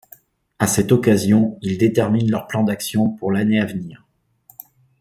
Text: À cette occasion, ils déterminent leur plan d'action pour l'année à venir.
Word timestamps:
À 0.57 0.65
cette 0.65 0.91
occasion, 0.91 1.59
ils 1.61 1.77
déterminent 1.77 2.31
leur 2.31 2.47
plan 2.47 2.63
d'action 2.63 3.07
pour 3.07 3.31
l'année 3.31 3.59
à 3.59 3.65
venir. 3.67 4.07